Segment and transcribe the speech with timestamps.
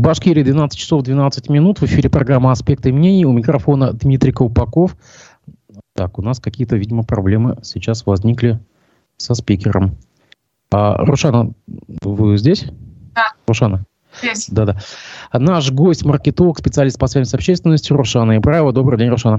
[0.00, 1.80] Башкирии 12 часов 12 минут.
[1.80, 3.26] В эфире программа «Аспекты мнений».
[3.26, 4.96] У микрофона Дмитрий Колпаков.
[5.94, 8.58] Так, у нас какие-то, видимо, проблемы сейчас возникли
[9.18, 9.98] со спикером.
[10.72, 12.64] А, Рушана, вы здесь?
[13.14, 13.32] Да.
[13.46, 13.84] Рушана?
[14.22, 14.48] Здесь.
[14.48, 14.78] Да-да.
[15.34, 18.72] Наш гость, маркетолог, специалист по связям с общественностью Рушана Ибраева.
[18.72, 19.38] Добрый день, Рушана.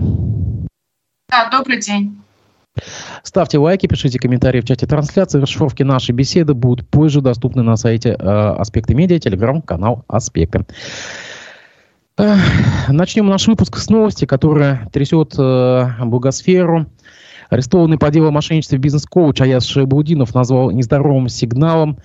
[1.29, 2.21] Да, добрый день.
[3.23, 5.39] Ставьте лайки, пишите комментарии в чате трансляции.
[5.39, 10.65] Расшифровки нашей беседы будут позже доступны на сайте э, Аспекты Медиа, телеграм-канал Аспекты.
[12.87, 16.87] Начнем наш выпуск с новости, которая трясет э, благосферу.
[17.49, 21.99] Арестованный по делу о мошенничестве бизнес-коуч Аяс Шайбудинов назвал нездоровым сигналом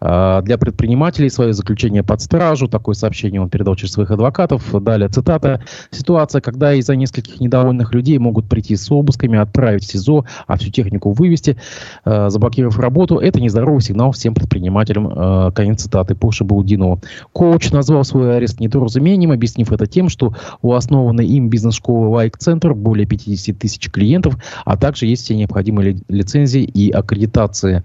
[0.00, 2.68] для предпринимателей свое заключение под стражу.
[2.68, 4.62] Такое сообщение он передал через своих адвокатов.
[4.82, 5.62] Далее цитата.
[5.90, 10.70] Ситуация, когда из-за нескольких недовольных людей могут прийти с обысками, отправить в СИЗО, а всю
[10.70, 11.56] технику вывести,
[12.04, 15.08] э, заблокировав работу, это нездоровый сигнал всем предпринимателям.
[15.08, 17.00] Э, конец цитаты по Шабаудинову.
[17.32, 23.06] Коуч назвал свой арест недоразумением, объяснив это тем, что у основанной им бизнес-школы Лайк-центр более
[23.06, 27.84] 50 тысяч клиентов, а также есть все необходимые лицензии и аккредитации.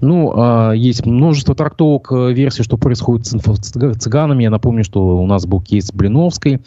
[0.00, 0.32] Ну,
[0.72, 4.42] э, есть множество трактовок э, версий, что происходит с инфо-цыганами.
[4.42, 6.60] Я напомню, что у нас был кейс Блиновской.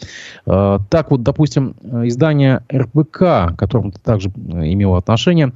[0.46, 5.52] Э, так вот, допустим, издание РБК, к которому ты также имел отношение,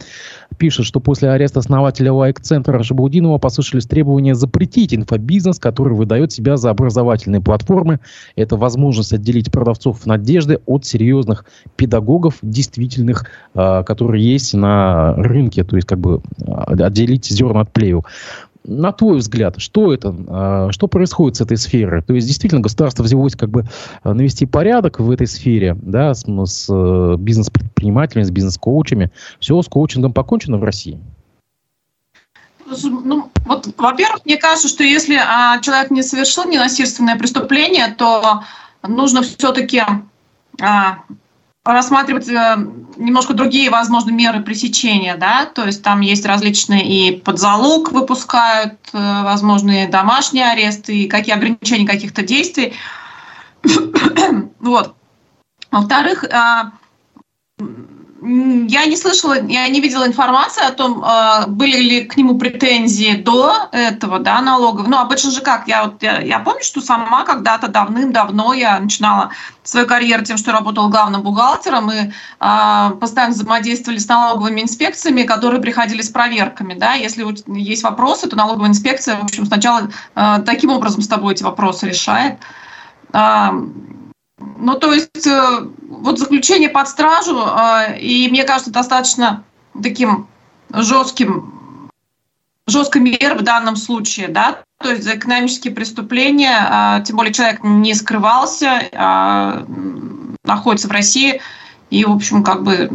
[0.57, 6.71] пишет, что после ареста основателя лайк-центра Жабудинова послышались требования запретить инфобизнес, который выдает себя за
[6.71, 8.01] образовательные платформы.
[8.35, 11.45] Это возможность отделить продавцов надежды от серьезных
[11.77, 15.63] педагогов, действительных, э, которые есть на рынке.
[15.63, 18.05] То есть, как бы отделить зерна от плевел.
[18.65, 22.03] На твой взгляд, что это, а, что происходит с этой сферой?
[22.03, 23.65] То есть, действительно, государство взялось как бы
[24.03, 29.11] а, навести порядок в этой сфере, да, с, с э, бизнес-предпринимателями, с бизнес-коучами.
[29.41, 30.99] Все с коучингом покончено в России?
[32.67, 38.43] Ну, вот, во-первых, мне кажется, что если а, человек не совершил ненасильственное преступление, то
[38.87, 39.83] нужно все-таки
[40.61, 40.99] а,
[41.73, 42.57] рассматривать э,
[42.97, 48.75] немножко другие, возможно, меры пресечения, да, то есть там есть различные и под залог выпускают,
[48.93, 52.73] э, возможные домашние аресты, и какие ограничения каких-то действий.
[54.61, 54.95] вот.
[55.71, 56.73] Во-вторых, а,
[58.21, 63.15] я не слышала, я не видела информации о том, а, были ли к нему претензии
[63.15, 64.89] до этого, да, налогов.
[64.89, 69.31] Ну, обычно же как, я, я, я помню, что сама когда-то давным-давно я начинала
[69.63, 75.61] свою карьеру тем, что работала главным бухгалтером, и э, постоянно взаимодействовали с налоговыми инспекциями, которые
[75.61, 77.25] приходили с проверками, да, если
[77.57, 81.89] есть вопросы, то налоговая инспекция, в общем, сначала э, таким образом с тобой эти вопросы
[81.89, 82.39] решает.
[84.39, 89.43] Ну, то есть э, вот заключение под стражу, э, и мне кажется, достаточно
[89.83, 90.29] таким
[90.73, 91.91] жестким,
[92.67, 97.65] жесткой меры в данном случае, да, то есть за экономические преступления, э, тем более человек
[97.65, 99.65] не скрывался,
[100.45, 101.41] находится в России,
[101.91, 102.91] и, в общем, как бы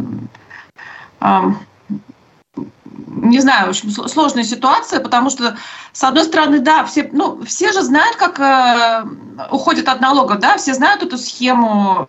[3.14, 5.56] не знаю, общем, сложная ситуация, потому что,
[5.92, 9.04] с одной стороны, да, все, ну, все же знают, как э,
[9.50, 12.08] уходят от налога, да, все знают эту схему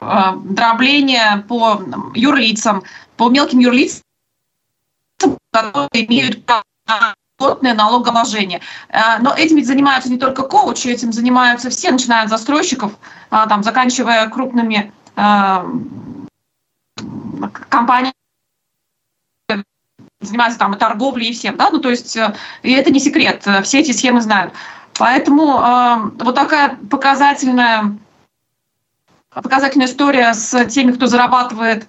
[0.00, 0.06] э,
[0.44, 1.80] дробления по
[2.14, 2.82] юрлицам,
[3.16, 4.02] по мелким юрлицам,
[5.50, 6.44] которые имеют
[7.38, 8.60] плотное налоголожение.
[8.88, 12.92] Э, но этим ведь занимаются не только коучи, этим занимаются все, начиная от застройщиков,
[13.30, 15.64] э, там, заканчивая крупными э,
[17.68, 18.12] компаниями,
[20.22, 23.42] занимаются там и торговлей, и всем, да, ну, то есть, э, и это не секрет,
[23.46, 24.52] э, все эти схемы знают.
[24.98, 27.98] Поэтому э, вот такая показательная,
[29.30, 31.88] показательная история с теми, кто зарабатывает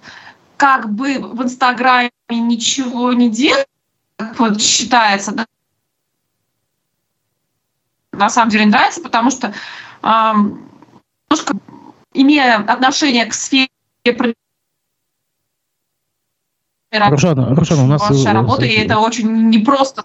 [0.56, 3.68] как бы в Инстаграме ничего не делает,
[4.38, 5.46] вот считается, да,
[8.12, 9.48] на самом деле нравится, потому что
[10.02, 10.32] э,
[11.30, 11.56] немножко
[12.12, 13.68] имея отношение к сфере
[17.10, 18.08] Рушана, Рушана, у нас...
[18.08, 20.04] Ваша э, работа, и это очень непросто.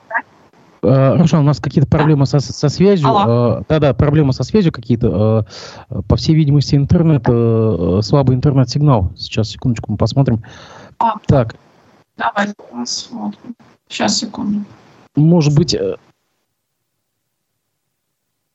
[0.81, 3.07] Э, Рушан, у нас какие-то проблемы со, со связью.
[3.09, 3.59] Алло.
[3.59, 5.45] Э, да-да, проблемы со связью какие-то.
[6.07, 7.25] По всей видимости, интернет,
[8.05, 9.11] слабый интернет-сигнал.
[9.17, 10.43] Сейчас, секундочку, мы посмотрим.
[10.99, 11.55] А, так.
[12.17, 13.55] Давай посмотрим.
[13.87, 14.65] Сейчас, секунду.
[15.15, 15.75] Может быть,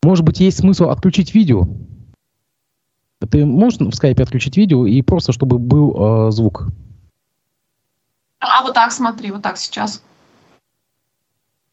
[0.04, 1.66] может быть, есть смысл отключить видео?
[3.30, 6.68] Ты можешь в скайпе отключить видео и просто, чтобы был э, звук?
[8.40, 10.02] А вот так смотри, вот так сейчас.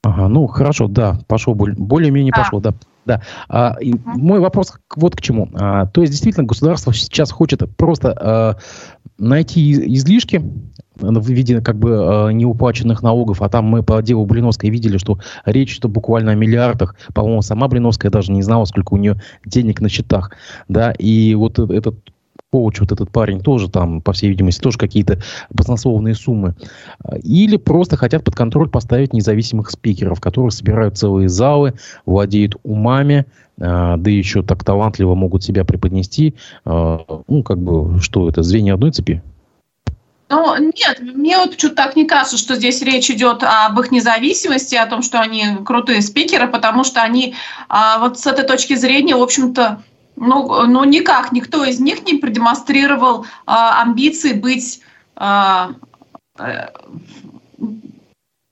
[0.04, 2.40] Ага, ну хорошо, да, пошел более-менее а.
[2.40, 2.74] пошел, да.
[3.06, 3.22] Да.
[3.50, 5.50] А, и мой вопрос вот к чему.
[5.54, 8.58] А, то есть действительно государство сейчас хочет просто а,
[9.18, 10.44] найти излишки
[10.96, 15.20] в виде как бы а, неуплаченных налогов, а там мы по делу Блиновской видели, что
[15.46, 16.96] речь что буквально о миллиардах.
[17.14, 20.32] По-моему, сама Блиновская даже не знала, сколько у нее денег на счетах,
[20.68, 20.92] да.
[20.92, 21.96] И вот этот
[22.52, 25.20] коуч, вот этот парень, тоже там, по всей видимости, тоже какие-то
[25.50, 26.56] баснословные суммы.
[27.24, 31.74] Или просто хотят под контроль поставить независимых спикеров, которые собирают целые залы,
[32.06, 33.26] владеют умами,
[33.60, 36.36] а, да еще так талантливо могут себя преподнести.
[36.66, 39.22] А, ну, как бы, что это, звенья одной цепи?
[40.30, 44.76] Ну, нет, мне вот что-то так не кажется, что здесь речь идет об их независимости,
[44.76, 47.34] о том, что они крутые спикеры, потому что они
[47.68, 49.84] а, вот с этой точки зрения, в общем-то,
[50.22, 54.82] ну, ну никак никто из них не продемонстрировал а, амбиции быть
[55.16, 55.72] а,
[56.40, 56.68] э,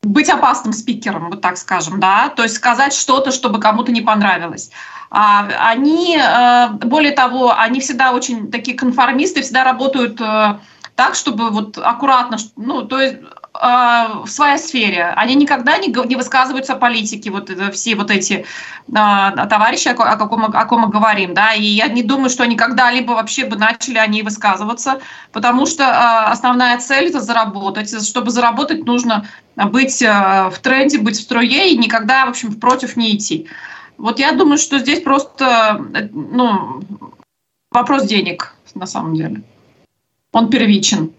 [0.02, 4.72] быть опасным спикером, вот так скажем, да, то есть сказать что-то, чтобы кому-то не понравилось.
[5.12, 10.62] А, они, а, более того, они всегда очень такие конформисты, всегда работают а,
[10.96, 13.18] так, чтобы вот аккуратно, ну, то есть
[13.54, 15.06] в своей сфере.
[15.16, 18.46] Они никогда не, не высказываются о политике, вот это, все вот эти
[18.94, 22.44] а, товарищи, о, о, каком, о ком мы говорим, да, и я не думаю, что
[22.44, 25.02] они когда-либо вообще бы начали они высказываться,
[25.32, 27.90] потому что а, основная цель– это заработать.
[28.08, 32.96] Чтобы заработать, нужно быть а, в тренде, быть в струе и никогда, в общем, против
[32.98, 33.48] не идти.
[33.98, 35.82] Вот я думаю, что здесь просто,
[36.14, 36.82] ну,
[37.72, 39.42] вопрос денег на самом деле.
[40.32, 41.14] Он первичен.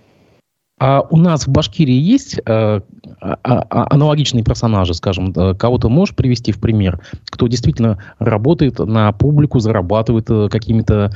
[0.81, 2.81] А у нас в Башкирии есть э, а,
[3.21, 10.31] а, аналогичные персонажи, скажем, кого-то можешь привести в пример, кто действительно работает на публику, зарабатывает
[10.31, 11.13] э, какими-то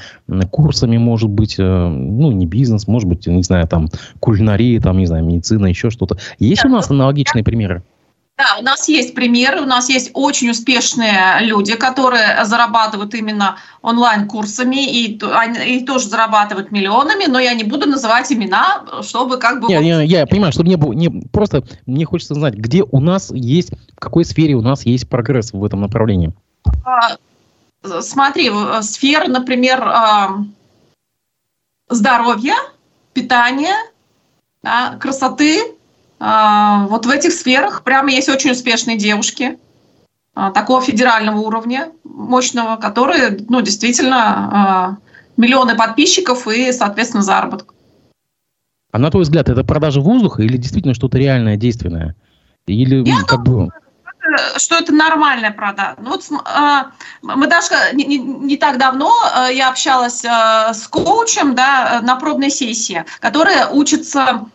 [0.51, 3.89] курсами, может быть, э, ну, не бизнес, может быть, не знаю, там,
[4.21, 6.19] кулинария, там, не знаю, медицина, еще что-то.
[6.39, 7.83] Есть у нас аналогичные примеры?
[8.37, 14.85] Да, у нас есть примеры, у нас есть очень успешные люди, которые зарабатывают именно онлайн-курсами
[14.85, 15.21] и,
[15.67, 19.69] и тоже зарабатывают миллионами, но я не буду называть имена, чтобы как бы...
[19.69, 20.93] Не, не, я понимаю, чтобы не было...
[20.93, 25.09] Не, просто мне хочется знать, где у нас есть, в какой сфере у нас есть
[25.09, 26.33] прогресс в этом направлении.
[26.85, 27.17] А,
[28.01, 28.51] смотри,
[28.83, 30.39] сфера, например, а,
[31.89, 32.57] здоровья,
[33.13, 33.77] питания,
[34.61, 35.77] да, красоты,
[36.21, 39.59] вот в этих сферах прямо есть очень успешные девушки
[40.35, 44.97] а, такого федерального уровня, мощного, которые, ну, действительно, а,
[45.37, 47.75] миллионы подписчиков и, соответственно, заработок.
[48.91, 52.17] А на твой взгляд, это продажа воздуха или действительно что-то реальное, действенное?
[52.67, 53.73] Или Я как думаю, бы
[54.57, 55.97] что это нормальная продажа.
[56.01, 56.83] Ну, вот, э,
[57.23, 62.17] мы даже не, не, не так давно э, я общалась э, с коучем да, на
[62.17, 64.47] пробной сессии, которая учится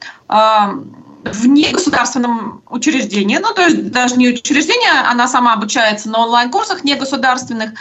[1.23, 7.71] в негосударственном учреждении, ну, то есть даже не учреждение, она сама обучается на онлайн-курсах негосударственных.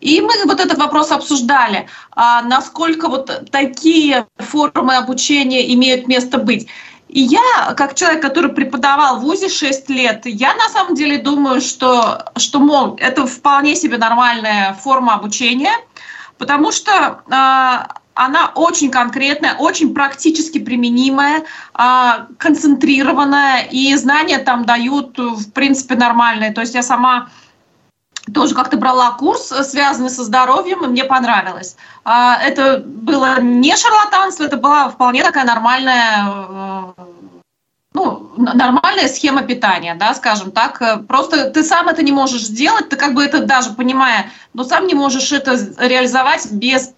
[0.00, 6.68] И мы вот этот вопрос обсуждали, а насколько вот такие формы обучения имеют место быть.
[7.08, 11.60] И я, как человек, который преподавал в ВУЗе 6 лет, я на самом деле думаю,
[11.60, 15.72] что, что мол, это вполне себе нормальная форма обучения,
[16.36, 25.18] потому что э, она очень конкретная, очень практически применимая, а, концентрированная, и знания там дают,
[25.18, 26.52] в принципе, нормальные.
[26.52, 27.28] То есть я сама
[28.34, 31.76] тоже как-то брала курс, связанный со здоровьем, и мне понравилось.
[32.04, 36.92] А, это было не шарлатанство, это была вполне такая нормальная э,
[37.92, 40.82] ну, нормальная схема питания, да, скажем так.
[41.06, 44.86] Просто ты сам это не можешь сделать, ты как бы это даже понимая, но сам
[44.86, 46.92] не можешь это реализовать без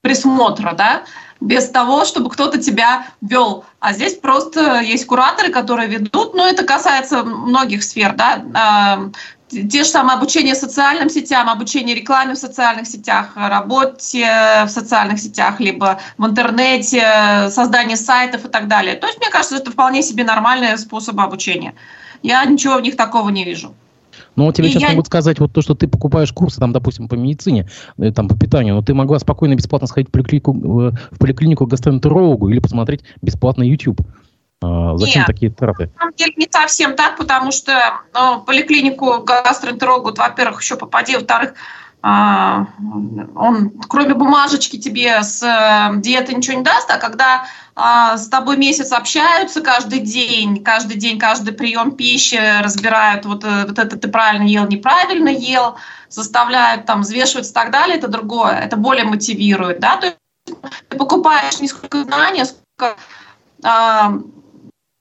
[0.00, 1.02] присмотра, да,
[1.40, 3.64] без того, чтобы кто-то тебя вел.
[3.80, 9.10] А здесь просто есть кураторы, которые ведут, но это касается многих сфер, да, а,
[9.52, 15.60] те же самые обучение социальным сетям, обучение рекламе в социальных сетях, работе в социальных сетях,
[15.60, 18.96] либо в интернете, создание сайтов и так далее.
[18.96, 21.74] То есть, мне кажется, это вполне себе нормальные способы обучения.
[22.22, 23.74] Я ничего в них такого не вижу.
[24.36, 24.90] Ну, тебе и сейчас я...
[24.90, 28.38] могут сказать, вот то, что ты покупаешь курсы, там, допустим, по медицине, э, там, по
[28.38, 33.02] питанию, но ты могла спокойно, бесплатно сходить в поликлинику, в поликлинику к гастроэнтерологу или посмотреть
[33.20, 34.00] бесплатно YouTube.
[34.62, 35.90] А, зачем Нет, такие траты?
[35.94, 37.72] На самом деле не совсем так, потому что
[38.14, 41.54] ну, поликлинику гастроэнтерологу, во-первых, еще попади, во-вторых,
[42.04, 48.56] он кроме бумажечки тебе с э, диеты ничего не даст, а когда а, с тобой
[48.56, 54.08] месяц общаются каждый день, каждый день, каждый прием пищи разбирают, вот, э, вот это ты
[54.08, 55.76] правильно ел, неправильно ел,
[56.08, 60.18] заставляют там взвешивать и так далее, это другое, это более мотивирует, да, то есть
[60.88, 62.96] ты покупаешь не сколько знаний, сколько
[63.62, 64.14] а,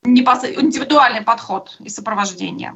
[0.03, 2.75] индивидуальный подход и сопровождение.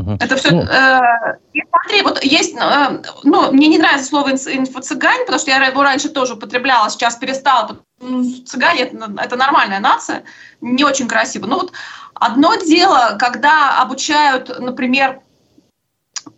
[0.00, 0.16] Угу.
[0.20, 0.50] Это все...
[0.50, 0.62] Ну...
[0.62, 1.36] Э,
[1.70, 2.56] смотри, вот есть...
[2.56, 7.16] Э, ну, мне не нравится слово инфо-цыгане, потому что я его раньше тоже употребляла, сейчас
[7.16, 7.78] перестала.
[8.00, 10.24] Ну, цыгане это, это нормальная нация,
[10.60, 11.46] не очень красиво.
[11.46, 11.72] Ну вот
[12.14, 15.20] одно дело, когда обучают, например,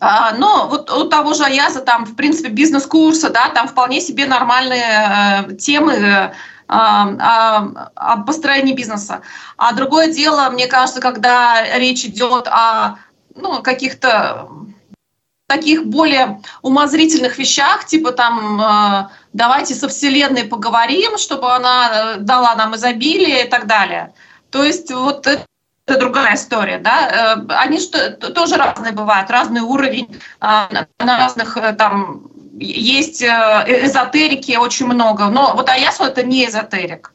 [0.01, 4.27] а, ну, вот у того же Аяза, там, в принципе, бизнес-курсы, да, там вполне себе
[4.27, 6.33] нормальные э, темы э,
[6.69, 9.23] а, о построении бизнеса.
[9.57, 12.99] А другое дело, мне кажется, когда речь идет о
[13.37, 14.49] ну, каких-то
[15.47, 22.55] таких более умозрительных вещах, типа там э, давайте со Вселенной поговорим, чтобы она э, дала
[22.57, 24.12] нам изобилие и так далее.
[24.50, 25.47] То есть вот это
[25.99, 27.37] другая история, да.
[27.38, 32.28] Э, они что, тоже разные бывают, разный уровень, на разных там
[32.59, 37.12] есть эзотерики очень много, но вот Аясу это не эзотерик.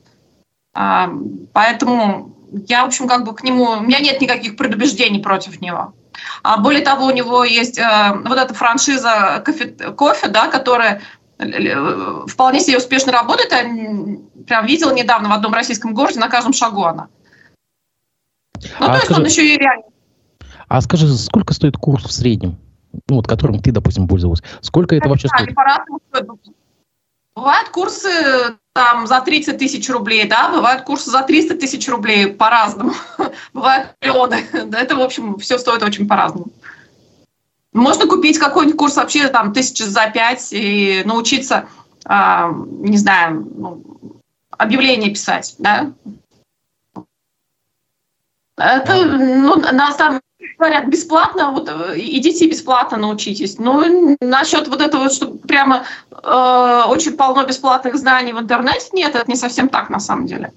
[0.74, 2.36] Поэтому
[2.68, 5.94] я, в общем, как бы к нему, у меня нет никаких предубеждений против него.
[6.44, 11.01] А более того, у него есть э, вот эта франшиза кофе, кофе да, которая
[11.40, 13.51] э, вполне себе успешно работает.
[13.51, 13.63] Я
[14.46, 17.08] прям видела недавно в одном российском городе на каждом шагу она.
[18.80, 19.84] Ну, а то есть скажи, он еще и реально.
[20.68, 22.58] А скажи, сколько стоит курс в среднем?
[23.08, 24.42] Ну, вот которым ты, допустим, пользовалась.
[24.62, 25.56] Сколько это, это вообще стоит?
[27.36, 32.94] Бывают курсы там за 30 тысяч рублей, да, бывают курсы за 300 тысяч рублей по-разному,
[33.54, 36.48] бывают миллионы, это, в общем, все стоит очень по-разному.
[37.74, 41.70] Можно купить какой-нибудь курс вообще там тысячи за пять и научиться,
[42.06, 43.84] э, не знаю, ну,
[44.51, 45.92] объявление писать, да.
[48.58, 50.22] Это, ну, на самом
[50.58, 53.58] говорят бесплатно, вот э, идите бесплатно научитесь.
[53.60, 59.30] Ну, насчет вот этого, что прямо э, очень полно бесплатных знаний в интернете, нет, это
[59.30, 60.52] не совсем так на самом деле.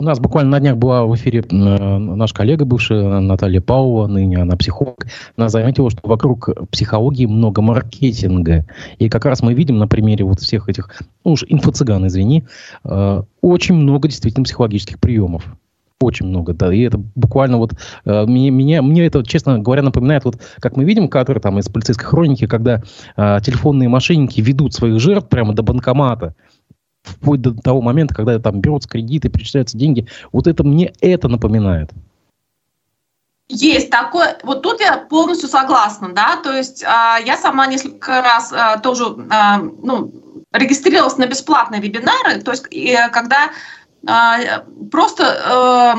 [0.00, 4.38] У нас буквально на днях была в эфире э, наш коллега бывшая Наталья Павлова, ныне
[4.38, 5.06] она психолог.
[5.36, 8.64] Она заметила, что вокруг психологии много маркетинга.
[8.98, 12.44] И как раз мы видим на примере вот всех этих, ну уж инфо-цыган, извини,
[12.82, 15.44] э, очень много действительно психологических приемов.
[16.00, 16.72] Очень много, да.
[16.72, 17.74] И это буквально вот
[18.06, 22.06] э, мне, мне, это, честно говоря, напоминает, вот как мы видим кадры там из полицейской
[22.06, 22.82] хроники, когда
[23.16, 26.34] э, телефонные мошенники ведут своих жертв прямо до банкомата
[27.02, 30.06] вплоть до того момента, когда там берутся кредиты, перечисляются деньги.
[30.32, 31.90] Вот это мне это напоминает.
[33.48, 36.86] Есть такое, вот тут я полностью согласна, да, то есть э,
[37.26, 40.12] я сама несколько раз э, тоже, э, ну,
[40.52, 43.50] регистрировалась на бесплатные вебинары, то есть э, когда
[44.02, 45.24] просто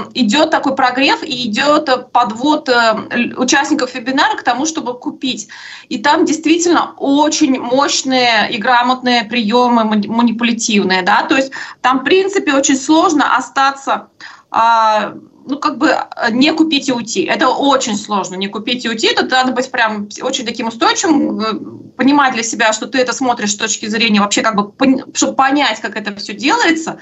[0.05, 5.48] э, идет такой прогрев и идет подвод э, участников вебинара к тому, чтобы купить.
[5.89, 12.53] И там действительно очень мощные и грамотные приемы манипулятивные, да, то есть там в принципе
[12.53, 14.08] очень сложно остаться
[14.50, 15.13] а,
[15.46, 15.96] ну, как бы
[16.31, 17.24] не купить и уйти.
[17.24, 19.08] Это очень сложно, не купить и уйти.
[19.08, 21.53] Это надо быть прям очень таким устойчивым, э,
[21.96, 24.74] понимать для себя, что ты это смотришь с точки зрения вообще как бы,
[25.13, 27.00] чтобы понять, как это все делается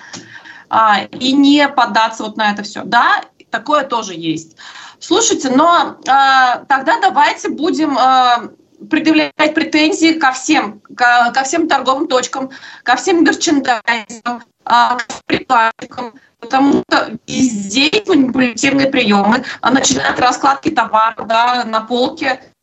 [0.70, 2.84] а, и не поддаться вот на это все.
[2.84, 4.56] Да, такое тоже есть.
[5.00, 8.50] Слушайте, но а, тогда давайте будем а,
[8.90, 12.50] предъявлять претензии ко всем, ко, ко всем торговым точкам,
[12.84, 21.66] ко всем мерчендайзерам, а, приказчикам, потому что везде манипулятивные приемы, начиная от раскладки товара да,
[21.66, 22.59] на полке а,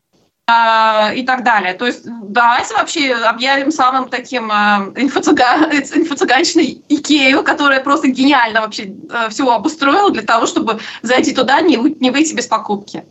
[0.49, 1.73] и так далее.
[1.73, 9.27] То есть давайте вообще объявим самым таким э, инфо-цыганщиной Икею, которая просто гениально вообще э,
[9.29, 13.03] все обустроила для того, чтобы зайти туда, не, не выйти без покупки.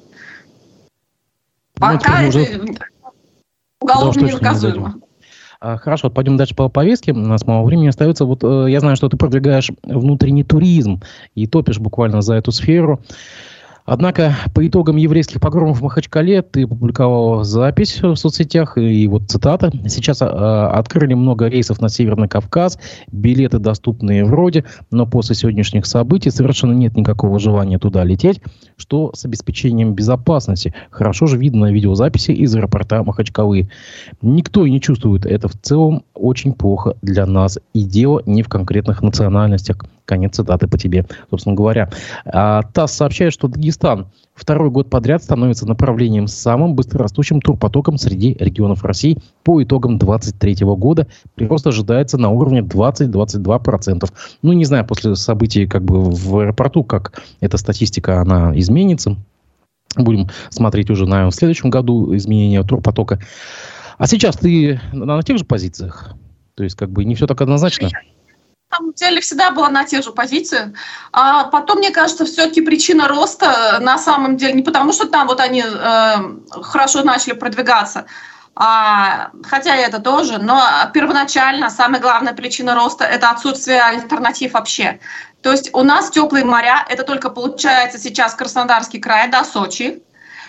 [1.79, 2.89] Ну, Пока это
[3.81, 4.95] уголовно ненаказуемо.
[5.61, 7.13] А, хорошо, пойдем дальше по повестке.
[7.13, 8.25] У нас мало времени остается.
[8.25, 11.03] Вот э, я знаю, что ты продвигаешь внутренний туризм
[11.35, 13.03] и топишь буквально за эту сферу.
[13.87, 19.71] Однако по итогам еврейских погромов в Махачкале ты опубликовал запись в соцсетях, и вот цитата.
[19.89, 22.79] Сейчас э, открыли много рейсов на Северный Кавказ,
[23.13, 28.41] билеты доступные вроде, но после сегодняшних событий совершенно нет никакого желания туда лететь,
[28.77, 30.75] что с обеспечением безопасности.
[30.91, 33.71] Хорошо же видно на видеозаписи из аэропорта Махачкалы.
[34.21, 37.59] Никто не чувствует это в целом очень плохо для нас.
[37.73, 39.79] И дело не в конкретных национальностях.
[40.07, 41.91] Конец цитаты по тебе, собственно говоря.
[42.25, 48.37] А, ТАСС сообщает, что Дагестан второй год подряд становится направлением с самым быстрорастущим турпотоком среди
[48.39, 51.09] регионов России по итогам 2023 года.
[51.35, 54.09] Прирост ожидается на уровне 20-22%.
[54.43, 59.17] Ну, не знаю, после событий как бы в аэропорту, как эта статистика, она изменится.
[59.97, 63.19] Будем смотреть уже, наверное, в следующем году изменения турпотока.
[63.99, 66.15] А сейчас ты на, на тех же позициях?
[66.55, 67.91] То есть, как бы не все так однозначно?
[68.71, 70.71] Самом деле всегда была на тех же позициях.
[71.13, 75.41] А потом, мне кажется, все-таки причина роста на самом деле не потому, что там вот
[75.41, 76.15] они э,
[76.51, 78.07] хорошо начали продвигаться,
[78.59, 80.63] а, хотя это тоже, но
[80.95, 84.99] первоначально самая главная причина роста– это отсутствие альтернатив вообще.
[85.43, 90.03] То есть у нас теплые моря, это только получается сейчас Краснодарский край, да, Сочи,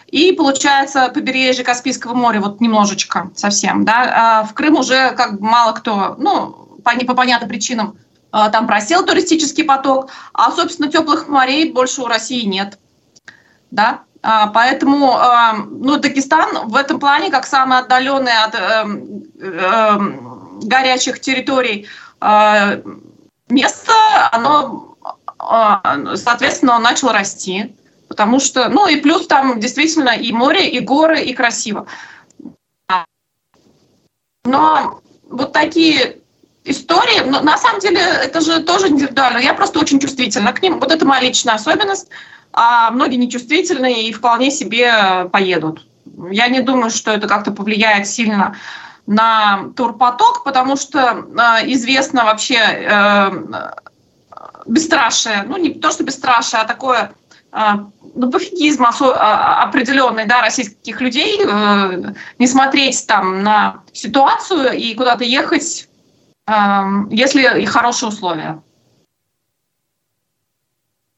[0.07, 4.13] и получается побережье Каспийского моря, вот немножечко совсем, да.
[4.15, 7.97] А в Крым уже как бы мало кто, ну, по, по понятным причинам,
[8.31, 12.77] там просел туристический поток, а, собственно, теплых морей больше у России нет,
[13.71, 14.03] да.
[14.21, 18.85] А, поэтому, а, ну, Дагестан в этом плане, как самый отдаленный от э,
[19.39, 19.97] э,
[20.63, 21.87] горячих территорий
[23.47, 23.93] место,
[24.31, 24.97] оно,
[26.15, 27.75] соответственно, начало расти.
[28.07, 31.85] Потому что, ну и плюс там действительно и море, и горы, и красиво.
[34.45, 36.17] Но вот такие
[36.69, 39.39] истории, но на самом деле это же тоже индивидуально.
[39.39, 40.79] Я просто очень чувствительна к ним.
[40.79, 42.09] Вот это моя личная особенность.
[42.53, 45.85] А многие нечувствительные и вполне себе поедут.
[46.31, 48.55] Я не думаю, что это как-то повлияет сильно
[49.05, 53.31] на турпоток, потому что э, известно вообще э,
[54.65, 57.11] бесстрашие, ну не то, что бесстрашие, а такое
[57.51, 64.93] а, ну, пофигизм а, определенный да, российских людей, э, не смотреть там на ситуацию и
[64.93, 65.86] куда-то ехать,
[67.09, 68.61] если и хорошие условия.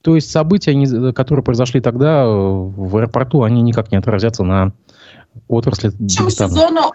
[0.01, 4.71] То есть события, которые произошли тогда э, в аэропорту, они никак не отразятся на
[5.47, 6.93] отрасли сезону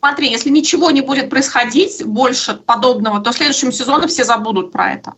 [0.00, 4.92] Смотри, если ничего не будет происходить больше подобного, то в следующем сезоне все забудут про
[4.92, 5.14] это.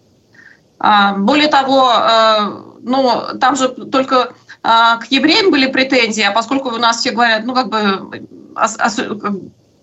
[0.78, 6.69] А, более того, э, ну, там же только а, к евреям были претензии, а поскольку
[6.69, 8.26] у нас все говорят, ну, как бы,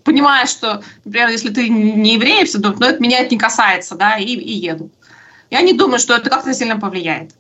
[0.05, 3.95] понимая, что, например, если ты не еврей, все думают, ну, это меня это не касается,
[3.95, 4.93] да, и, и едут.
[5.49, 7.31] Я не думаю, что это как-то сильно повлияет.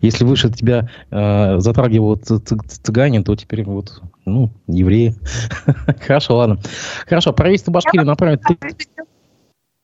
[0.00, 5.14] Если выше тебя э, затрагивают цыгане, то теперь вот, ну, евреи.
[6.06, 6.58] Хорошо, ладно.
[7.06, 8.42] Хорошо, правительство Башкирии направит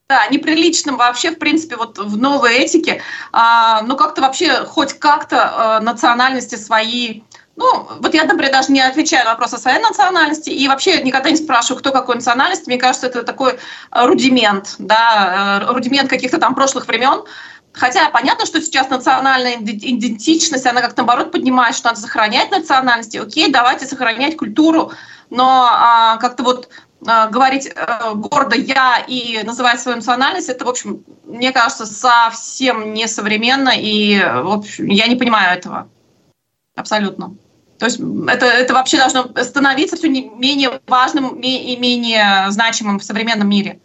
[0.09, 3.01] да, неприличным вообще, в принципе, вот в новой этике,
[3.33, 7.23] а, ну как-то вообще хоть как-то а, национальности свои
[7.57, 11.31] ну, вот я, например, даже не отвечаю на вопрос о своей национальности и вообще никогда
[11.31, 12.69] не спрашиваю, кто какой национальности.
[12.69, 13.59] Мне кажется, это такой
[13.91, 17.25] рудимент, да, э, рудимент каких-то там прошлых времен.
[17.73, 23.17] Хотя понятно, что сейчас национальная идентичность, она как-то наоборот поднимает, что надо сохранять национальности.
[23.17, 24.93] Окей, давайте сохранять культуру,
[25.31, 26.69] но а, как-то вот
[27.07, 32.95] Э, говорить э, гордо «я» и называть свою национальность, это, в общем, мне кажется, совсем
[32.95, 35.89] несовременно, и в общем, я не понимаю этого.
[36.75, 37.37] Абсолютно.
[37.79, 43.05] То есть это, это вообще должно становиться все не менее важным и менее значимым в
[43.05, 43.81] современном мире.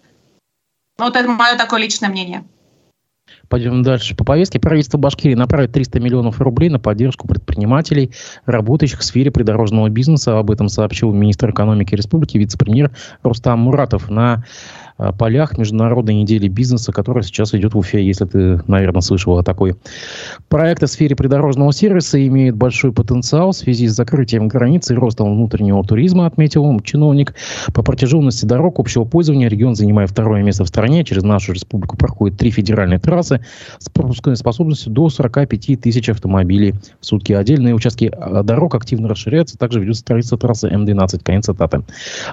[0.98, 2.44] Вот это мое такое личное мнение.
[3.50, 4.16] Пойдем дальше.
[4.16, 8.12] По повестке правительство Башкирии направит 300 миллионов рублей на поддержку предпринимателей,
[8.46, 10.38] работающих в сфере придорожного бизнеса.
[10.38, 12.92] Об этом сообщил министр экономики республики, вице-премьер
[13.24, 14.44] Рустам Муратов на
[15.18, 19.76] полях Международной недели бизнеса, которая сейчас идет в Уфе, если ты, наверное, слышал о такой.
[20.50, 25.36] Проект в сфере придорожного сервиса имеет большой потенциал в связи с закрытием границ и ростом
[25.36, 27.36] внутреннего туризма, отметил чиновник.
[27.74, 31.04] По протяженности дорог общего пользования регион занимает второе место в стране.
[31.04, 33.46] Через нашу республику проходят три федеральные трассы
[33.80, 37.34] с пропускной способностью до 45 тысяч автомобилей в сутки.
[37.34, 39.58] Отдельные участки э, дорог активно расширяются.
[39.58, 41.22] Также ведется строительство трассы М12.
[41.24, 41.84] Конец цитаты.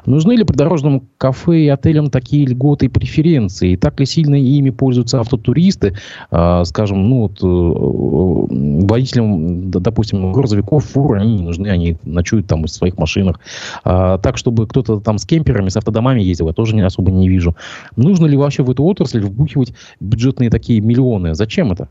[0.06, 3.72] Нужны ли придорожным кафе и отелям такие льготы и преференции.
[3.72, 5.94] И так ли сильно ими пользуются автотуристы,
[6.30, 12.64] э, скажем, ну вот э, водителям, допустим, грузовиков, фур, они не нужны, они ночуют там
[12.64, 13.40] в своих машинах.
[13.84, 17.28] А, так, чтобы кто-то там с кемперами, с автодомами ездил, я тоже не, особо не
[17.28, 17.56] вижу.
[17.96, 21.34] Нужно ли вообще в эту отрасль вбухивать бюджетные такие миллионы?
[21.34, 21.88] Зачем это?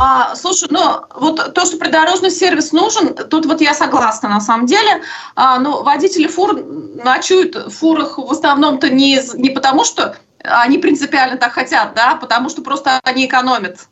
[0.00, 4.66] А, слушай, ну вот то, что придорожный сервис нужен, тут вот я согласна на самом
[4.66, 5.02] деле.
[5.34, 11.36] А, ну, водители фур ночуют в фурах в основном-то не, не потому, что они принципиально
[11.36, 13.88] так хотят, да, а потому что просто они экономят.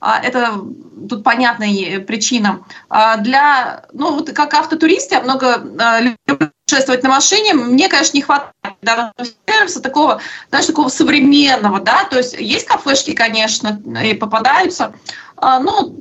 [0.00, 0.60] А, это
[1.08, 2.64] тут понятная причина.
[2.88, 8.16] А, для, ну вот как автотурист, я много а, люблю путешествовать на машине, мне, конечно,
[8.16, 9.12] не хватает да,
[9.46, 10.20] сервиса такого,
[10.50, 14.94] знаешь, такого современного, да, то есть есть кафешки, конечно, и попадаются,
[15.40, 15.96] ну,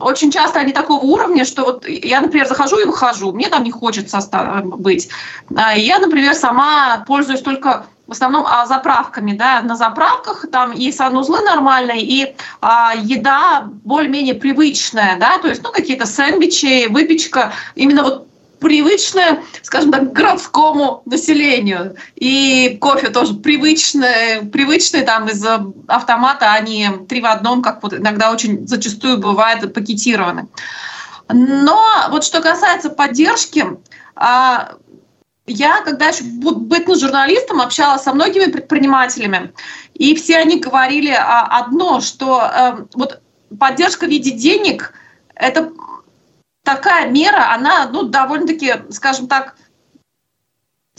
[0.00, 3.72] очень часто они такого уровня, что вот я, например, захожу и выхожу, мне там не
[3.72, 4.20] хочется
[4.62, 5.08] быть.
[5.56, 10.92] А, я, например, сама пользуюсь только в основном а, заправками, да, на заправках там и
[10.92, 18.04] санузлы нормальные, и а, еда более-менее привычная, да, то есть, ну, какие-то сэндвичи, выпечка, именно
[18.04, 18.27] вот
[18.60, 21.96] привычное, скажем так, городскому населению.
[22.16, 25.44] И кофе тоже привычный, привычный там из
[25.86, 30.48] автомата, они три в одном, как вот иногда очень зачастую бывает пакетированы.
[31.32, 33.64] Но вот что касается поддержки,
[34.16, 34.74] а,
[35.46, 39.52] я, когда еще быть журналистом, общалась со многими предпринимателями,
[39.94, 43.20] и все они говорили одно, что э, вот
[43.58, 44.92] поддержка в виде денег–
[45.34, 45.72] это
[46.68, 49.54] такая мера, она, ну, довольно-таки, скажем так,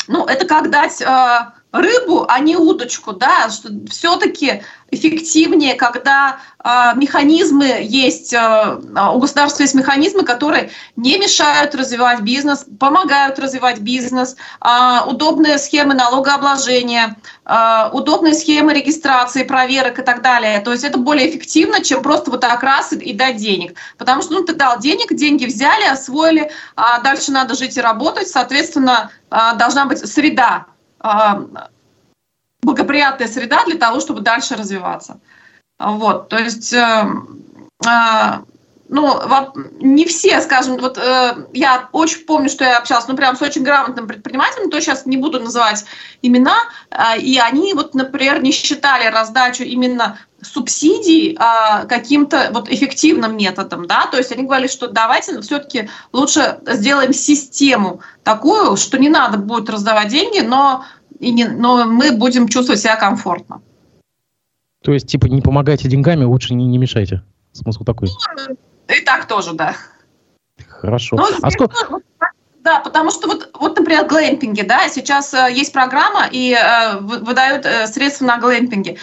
[0.08, 6.70] ну, это как дать э, рыбу, а не удочку, да, что все-таки эффективнее, когда э,
[6.96, 8.80] механизмы есть, э,
[9.14, 14.68] у государства есть механизмы, которые не мешают развивать бизнес, помогают развивать бизнес, э,
[15.08, 20.60] удобные схемы налогообложения, э, удобные схемы регистрации, проверок и так далее.
[20.62, 23.76] То есть это более эффективно, чем просто вот так раз и, и дать денег.
[23.98, 28.28] Потому что ну, ты дал денег, деньги взяли, освоили, а дальше надо жить и работать,
[28.28, 30.66] соответственно, э, должна быть среда
[31.00, 31.46] а,
[32.62, 35.20] благоприятная среда для того, чтобы дальше развиваться.
[35.80, 37.06] Вот, то есть, э,
[37.86, 37.90] э,
[38.90, 39.22] ну,
[39.80, 43.64] не все, скажем, вот э, я очень помню, что я общалась, ну, прям с очень
[43.64, 45.86] грамотным предпринимателем, то сейчас не буду называть
[46.22, 46.58] имена,
[47.18, 51.38] и они вот, например, не считали раздачу именно субсидий
[51.88, 58.02] каким-то вот эффективным методом, да, то есть они говорили, что давайте все-таки лучше сделаем систему
[58.24, 60.84] такую, что не надо будет раздавать деньги, но
[61.20, 63.62] и не, но мы будем чувствовать себя комфортно.
[64.84, 67.22] То есть, типа, не помогайте деньгами, лучше не, не мешайте.
[67.52, 68.10] Смысл такой.
[68.48, 68.56] Ну,
[68.88, 69.76] и так тоже, да.
[70.68, 71.18] Хорошо.
[71.18, 71.76] Ну, а сколько...
[72.62, 77.66] Да, потому что вот, вот, например, глэмпинги, да, сейчас э, есть программа и э, выдают
[77.66, 78.98] э, средства на глэмпинги.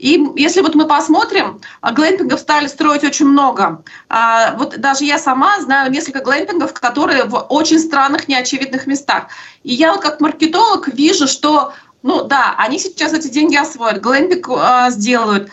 [0.00, 3.84] И если вот мы посмотрим, а, глэмпингов стали строить очень много.
[4.08, 9.26] А, вот даже я сама знаю несколько глэмпингов, которые в очень странных, неочевидных местах.
[9.62, 14.48] И я вот как маркетолог вижу, что, ну да, они сейчас эти деньги освоят, глэмпинг
[14.48, 15.50] а, сделают,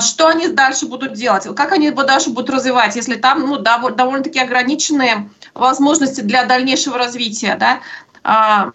[0.00, 4.38] что они дальше будут делать, как они его дальше будут развивать, если там ну, довольно-таки
[4.38, 7.58] ограниченные возможности для дальнейшего развития.
[7.60, 8.72] Да?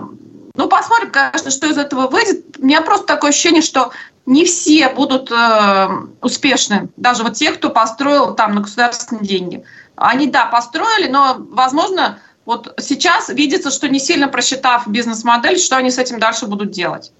[0.53, 2.57] Ну, посмотрим, конечно, что из этого выйдет.
[2.59, 3.91] У меня просто такое ощущение, что
[4.31, 5.87] не все будут э,
[6.21, 9.63] успешны, даже вот те, кто построил там на государственные деньги.
[9.97, 15.91] Они, да, построили, но, возможно, вот сейчас видится, что не сильно просчитав бизнес-модель, что они
[15.91, 17.11] с этим дальше будут делать.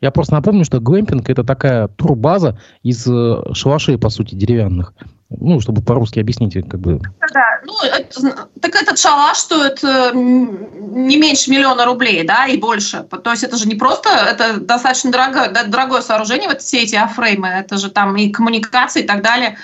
[0.00, 4.94] Я просто напомню, что глэмпинг это такая турбаза из э, шалашей, по сути, деревянных.
[5.38, 7.00] Ну, чтобы по-русски объяснить, как бы.
[7.32, 13.04] Да, ну, это, так этот шалаш стоит э, не меньше миллиона рублей, да, и больше.
[13.04, 17.46] То есть это же не просто, это достаточно дорогое, дорогое сооружение, вот все эти афреймы,
[17.46, 19.56] это же там и коммуникации и так далее.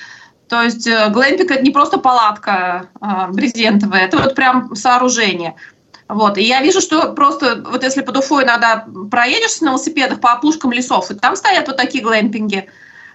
[0.49, 5.57] То есть э, глэмпинг это не просто палатка э, брезентовая, это вот прям сооружение.
[6.09, 6.39] Вот.
[6.39, 10.71] И я вижу, что просто вот если под Уфой иногда проедешь на велосипедах по опушкам
[10.71, 12.69] лесов, и там стоят вот такие глэмпинги.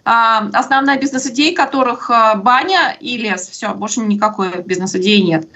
[0.03, 3.47] А, основная бизнес-идея которых а, баня и лес.
[3.47, 5.47] Все, больше никакой бизнес-идеи нет.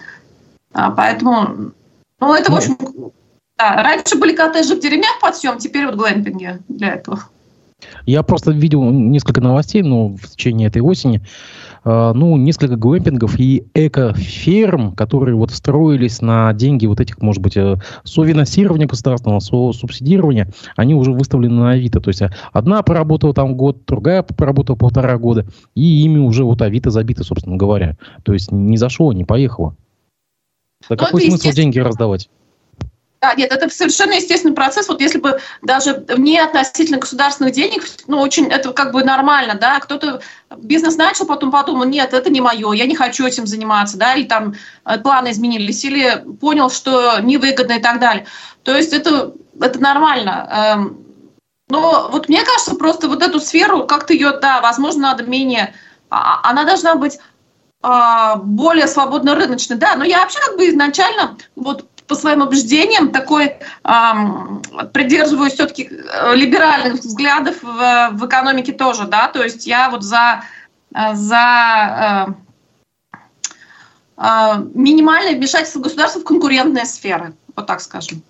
[0.74, 1.72] А, поэтому,
[2.20, 2.78] ну, это, в общем,
[3.58, 7.24] да, раньше были коттеджи в деревнях под съем, теперь вот глэмпинги для этого.
[8.06, 11.22] Я просто видел несколько новостей, ну, в течение этой осени,
[11.86, 17.78] ну, несколько глэмпингов и эко-ферм, которые вот строились на деньги вот этих, может быть, э,
[18.04, 22.00] софинансирования государственного, субсидирования, они уже выставлены на Авито.
[22.00, 25.46] То есть э, одна поработала там год, другая поработала полтора года,
[25.76, 27.98] и ими уже вот Авито забито, собственно говоря.
[28.24, 29.76] То есть не зашло, не поехало.
[30.90, 32.30] Да какой смысл деньги раздавать?
[33.22, 34.88] Да, нет, это совершенно естественный процесс.
[34.88, 39.80] Вот если бы даже не относительно государственных денег, ну, очень, это как бы нормально, да,
[39.80, 40.22] кто-то
[40.58, 44.26] бизнес начал, потом подумал, нет, это не мое, я не хочу этим заниматься, да, или
[44.26, 44.54] там
[44.86, 48.28] э, планы изменились, или понял, что невыгодно и так далее.
[48.64, 50.50] То есть это, это нормально.
[50.52, 51.06] Эм,
[51.70, 55.74] но вот мне кажется, просто вот эту сферу, как-то ее, да, возможно, надо менее...
[56.10, 57.18] А, она должна быть
[57.82, 63.12] а, более свободно рыночной, да, но я вообще как бы изначально вот по своим убеждениям
[63.12, 64.62] такой эм,
[64.94, 70.44] придерживаюсь все-таки э, либеральных взглядов в, в экономике тоже, да, то есть я вот за,
[70.94, 72.36] э, за
[73.08, 73.18] э,
[74.18, 78.22] э, минимальное вмешательство государства в конкурентные сферы, вот так скажем.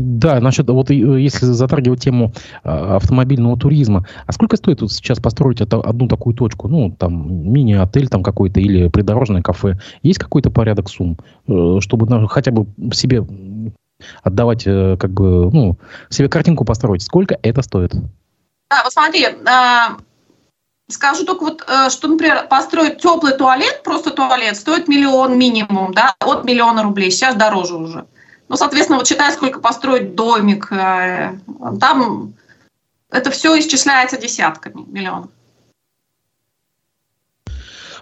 [0.00, 2.32] Да, насчет, вот если затрагивать тему
[2.64, 7.52] а, автомобильного туризма, а сколько стоит вот сейчас построить это, одну такую точку, ну, там,
[7.52, 9.78] мини-отель там какой-то или придорожное кафе?
[10.02, 13.26] Есть какой-то порядок сумм, э, чтобы ну, хотя бы себе
[14.22, 15.76] отдавать, э, как бы, ну,
[16.08, 17.02] себе картинку построить?
[17.02, 17.92] Сколько это стоит?
[17.94, 19.96] Да, вот смотри, а,
[20.88, 26.14] скажу только вот, э, что, например, построить теплый туалет, просто туалет, стоит миллион минимум, да,
[26.20, 28.06] от миллиона рублей, сейчас дороже уже.
[28.50, 31.38] Ну, соответственно, вот считай, сколько построить домик, э,
[31.80, 32.34] там
[33.08, 35.30] это все исчисляется десятками миллионов.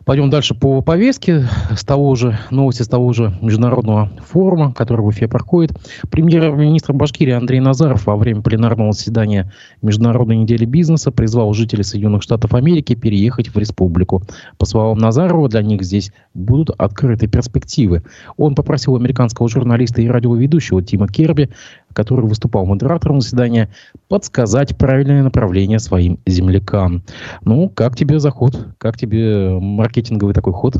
[0.08, 1.46] Пойдем дальше по повестке.
[1.76, 5.76] С того же, новости с того же международного форума, который в Уфе проходит.
[6.10, 12.54] Премьер-министр Башкирии Андрей Назаров во время пленарного заседания Международной недели бизнеса призвал жителей Соединенных Штатов
[12.54, 14.22] Америки переехать в республику.
[14.56, 18.02] По словам Назарова, для них здесь будут открыты перспективы.
[18.38, 21.50] Он попросил американского журналиста и радиоведущего Тима Керби
[21.98, 23.74] который выступал модератором заседания,
[24.06, 27.02] подсказать правильное направление своим землякам.
[27.40, 28.54] Ну, как тебе заход?
[28.78, 30.76] Как тебе маркетинговый такой ход?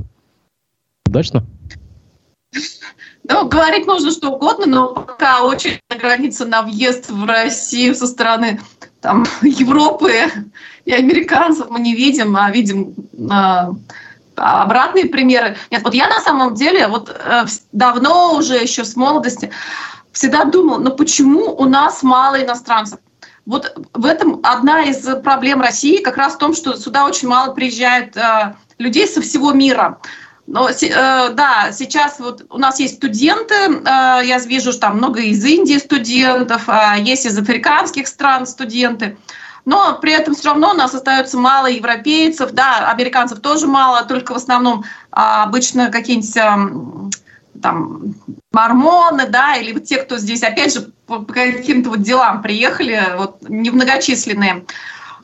[1.09, 1.45] Удачно?
[3.29, 8.61] Ну, говорить можно что угодно, но пока очень граница на въезд в Россию со стороны
[9.01, 10.13] там, Европы
[10.85, 12.95] и американцев мы не видим, а видим
[13.29, 13.73] а,
[14.37, 15.57] обратные примеры.
[15.73, 19.51] Нет, вот я на самом деле вот э, давно уже еще с молодости
[20.13, 22.99] всегда думал, но почему у нас мало иностранцев?
[23.47, 27.55] Вот в этом одна из проблем России как раз в том, что сюда очень мало
[27.55, 29.99] приезжает э, людей со всего мира.
[30.49, 33.81] Но, э, да, сейчас вот у нас есть студенты, э,
[34.25, 39.19] я вижу, что там много из Индии студентов, э, есть из африканских стран студенты.
[39.67, 44.33] Но при этом все равно у нас остается мало европейцев, да, американцев тоже мало, только
[44.33, 47.11] в основном а, обычно какие-нибудь эм,
[47.63, 48.15] там
[48.53, 53.49] мормоны, да, или вот те, кто здесь, опять же, по каким-то вот делам приехали, вот
[53.49, 54.65] немногочисленные.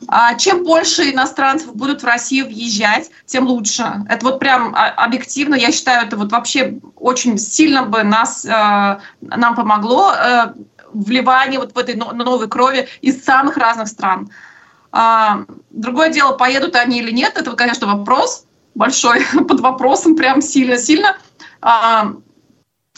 [0.07, 4.05] А чем больше иностранцев будут в Россию въезжать, тем лучше.
[4.09, 9.55] Это вот прям объективно, я считаю, это вот вообще очень сильно бы нас, э, нам
[9.55, 10.53] помогло э,
[10.93, 14.29] вливание вот в этой новой крови из самых разных стран.
[14.91, 18.45] А, другое дело, поедут они или нет, это, конечно, вопрос
[18.75, 21.17] большой, под вопросом прям сильно-сильно.
[21.61, 22.13] А,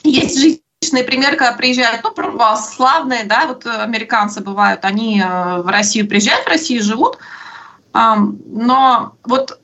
[0.10, 5.68] есть жизненные примеры, когда приезжают, ну, православные, да, вот э, американцы бывают, они э, в
[5.68, 7.18] Россию приезжают, в России живут,
[7.94, 9.60] но вот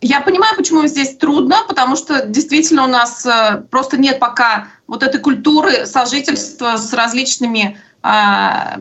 [0.00, 5.02] я понимаю, почему здесь трудно, потому что действительно у нас э, просто нет пока вот
[5.02, 7.78] этой культуры сожительства с различными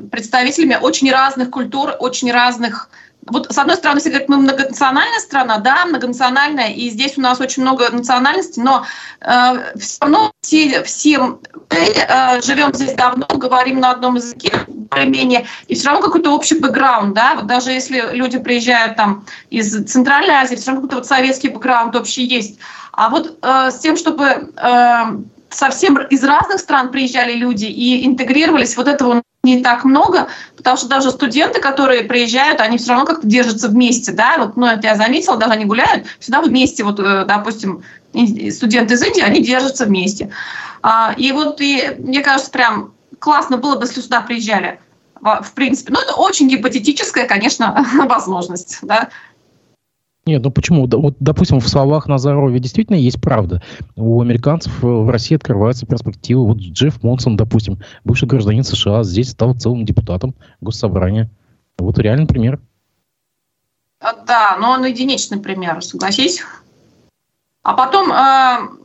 [0.10, 2.90] представителями очень разных культур, очень разных
[3.28, 7.40] вот с одной стороны, все говорят, мы многонациональная страна, да, многонациональная, и здесь у нас
[7.40, 8.86] очень много национальностей, но
[9.22, 15.46] э, все равно все, все мы э, живем здесь давно, говорим на одном языке более-менее,
[15.68, 20.36] и все равно какой-то общий бэкграунд, да, вот даже если люди приезжают там из Центральной
[20.36, 22.60] Азии, все равно какой-то вот советский бэкграунд общий есть.
[22.92, 25.04] А вот э, с тем, чтобы э,
[25.50, 30.88] совсем из разных стран приезжали люди и интегрировались, вот этого не так много, потому что
[30.88, 34.96] даже студенты, которые приезжают, они все равно как-то держатся вместе, да, вот, ну, это я
[34.96, 37.82] заметила, даже они гуляют, всегда вместе, вот, э, допустим,
[38.52, 40.32] студенты из Индии, они держатся вместе.
[40.84, 44.80] А, и вот, и, мне кажется, прям классно было бы, если сюда приезжали,
[45.20, 45.94] в принципе.
[45.94, 49.10] Ну, это очень гипотетическая, конечно, возможность, да,
[50.26, 50.88] нет, ну почему?
[50.88, 53.62] Вот, допустим, в словах Назарова действительно есть правда.
[53.96, 56.46] У американцев в России открываются перспективы.
[56.46, 61.30] Вот Джефф Монсон, допустим, бывший гражданин США, здесь стал целым депутатом госсобрания.
[61.80, 62.60] Вот реальный пример.
[64.00, 66.44] А, да, но он единичный пример, согласись.
[67.64, 68.81] А потом э,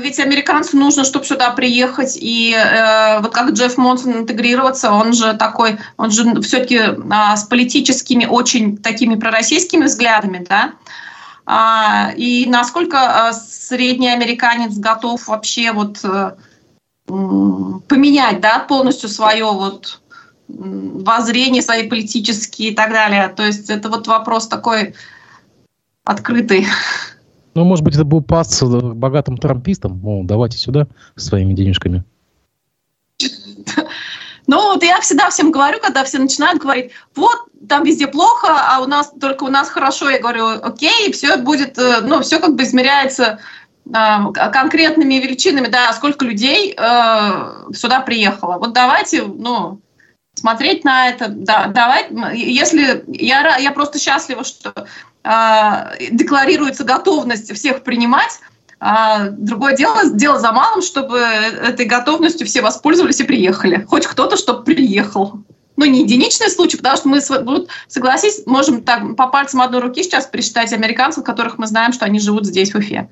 [0.00, 5.34] ведь американцу нужно, чтобы сюда приехать, и э, вот как Джефф Монсон интегрироваться, он же
[5.34, 10.72] такой, он же все-таки э, с политическими очень такими пророссийскими взглядами, да,
[11.46, 12.96] а, и насколько
[13.30, 16.32] э, средний американец готов вообще вот э,
[17.06, 20.00] поменять, да, полностью свое вот
[20.48, 23.28] воззрение свои политические и так далее.
[23.28, 24.94] То есть это вот вопрос такой
[26.04, 26.66] открытый.
[27.58, 30.00] Ну, может быть, это был пас богатым трампистам.
[30.06, 32.04] О, давайте сюда своими денежками.
[34.46, 37.36] Ну, вот я всегда всем говорю, когда все начинают говорить, вот,
[37.68, 40.08] там везде плохо, а у нас только у нас хорошо.
[40.08, 43.40] Я говорю, окей, все будет, э, ну, все как бы измеряется
[43.84, 43.92] э,
[44.32, 48.56] конкретными величинами, да, сколько людей э, сюда приехало.
[48.58, 49.82] Вот давайте, ну,
[50.38, 54.86] смотреть на это, да, давай, если я, я просто счастлива, что э,
[55.24, 58.40] декларируется готовность всех принимать,
[58.80, 63.84] а другое дело, дело за малым, чтобы этой готовностью все воспользовались и приехали.
[63.88, 65.40] Хоть кто-то, чтобы приехал.
[65.76, 70.02] Ну, не единичный случай, потому что мы, вот, согласись, можем так по пальцам одной руки
[70.02, 73.08] сейчас пересчитать американцев, которых мы знаем, что они живут здесь, в Уфе.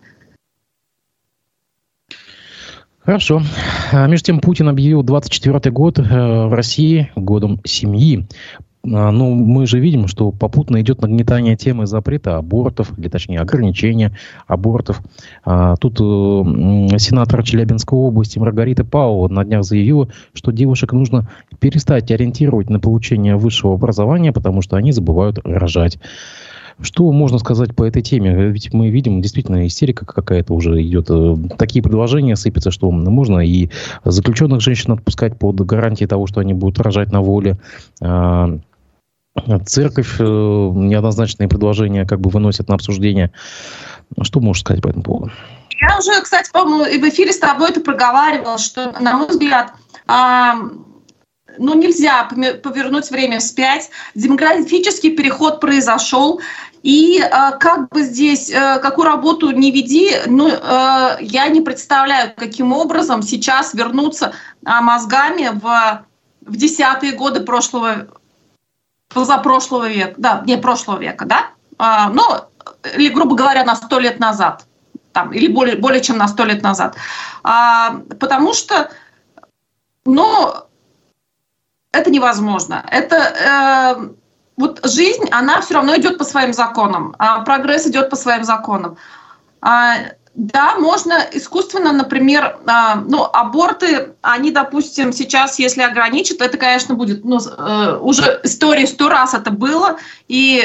[3.06, 3.40] Хорошо.
[3.92, 8.26] А, между тем, Путин объявил 24 год э, в России годом семьи.
[8.92, 14.12] А, ну, мы же видим, что попутно идет нагнетание темы запрета абортов, или точнее ограничения
[14.46, 15.00] абортов.
[15.44, 22.10] А, тут э, сенатор Челябинской области Маргарита Пау на днях заявила, что девушек нужно перестать
[22.10, 25.98] ориентировать на получение высшего образования, потому что они забывают рожать.
[26.80, 28.50] Что можно сказать по этой теме?
[28.50, 31.06] Ведь мы видим, действительно, истерика какая-то уже идет.
[31.08, 33.70] Э, такие предложения сыпятся, что можно и
[34.04, 37.58] заключенных женщин отпускать под гарантией того, что они будут рожать на воле.
[39.66, 43.32] Церковь э, неоднозначные предложения как бы выносит на обсуждение.
[44.22, 45.32] Что можешь сказать по этому поводу?
[45.80, 49.72] Я уже, кстати, по-моему, и в эфире с тобой это проговаривала, что, на мой взгляд,
[51.58, 53.90] ну, нельзя повернуть время вспять.
[54.14, 56.40] Демографический переход произошел.
[56.82, 62.32] И э, как бы здесь, э, какую работу не веди, ну, э, я не представляю,
[62.36, 66.04] каким образом сейчас вернуться э, мозгами в,
[66.42, 68.06] в десятые годы прошлого,
[69.08, 72.22] позапрошлого века, да, не прошлого века, да, э, ну,
[72.96, 74.66] или, грубо говоря, на сто лет назад,
[75.12, 76.96] там, или более, более чем на сто лет назад.
[77.42, 78.90] А, потому что,
[80.04, 80.54] ну,
[81.92, 82.84] это невозможно.
[82.90, 84.08] Это э,
[84.56, 88.96] вот жизнь, она все равно идет по своим законам, а прогресс идет по своим законам.
[89.60, 89.96] А,
[90.36, 97.24] да, можно искусственно, например, а, ну, аборты, они, допустим, сейчас, если ограничат, это, конечно, будет,
[97.24, 99.96] ну, э, уже история сто раз это было,
[100.28, 100.62] и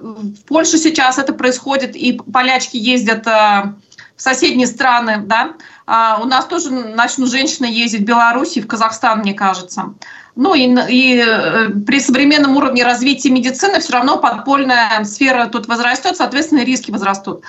[0.00, 3.74] в Польше сейчас это происходит, и полячки ездят э,
[4.16, 8.66] в соседние страны, да, а у нас тоже начнут женщины ездить в Беларусь и в
[8.66, 9.92] Казахстан, мне кажется.
[10.36, 16.16] Ну и, и э, при современном уровне развития медицины все равно подпольная сфера тут возрастет,
[16.16, 17.42] соответственно, риски возрастут.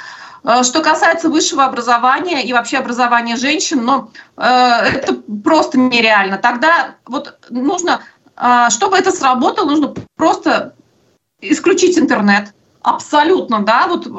[0.43, 6.37] Э, что касается высшего образования и вообще образования женщин, ну, э, это просто нереально.
[6.37, 8.01] Тогда вот нужно,
[8.35, 10.75] э, чтобы это сработало, нужно просто
[11.41, 12.53] исключить интернет,
[12.85, 14.09] Абсолютно, да, вот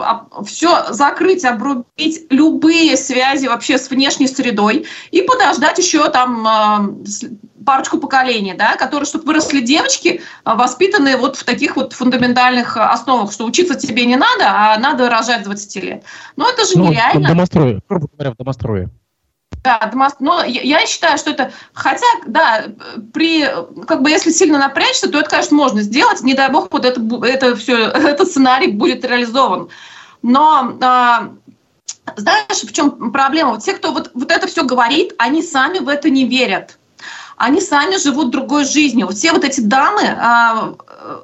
[0.48, 7.04] все закрыть, обрубить любые связи вообще с внешней средой и подождать еще там
[7.64, 13.44] парочку поколений, да, которые, чтобы выросли девочки, воспитанные вот в таких вот фундаментальных основах, что
[13.44, 16.05] учиться тебе не надо, а надо рожать 20 лет.
[16.37, 17.29] Но это же ну, нереально.
[17.29, 18.90] Домострое, грубо говоря, в домострое.
[19.62, 22.66] Да, но я считаю, что это, хотя, да,
[23.14, 23.48] при,
[23.87, 26.20] как бы, если сильно напрячься, то это, конечно, можно сделать.
[26.20, 29.70] Не дай бог, вот это, это все, этот сценарий будет реализован.
[30.20, 31.31] Но а,
[32.16, 33.53] знаешь, в чем проблема?
[33.53, 36.79] Вот те, кто вот, вот это все говорит, они сами в это не верят
[37.37, 39.09] они сами живут другой жизнью.
[39.09, 40.75] Все вот эти дамы, э,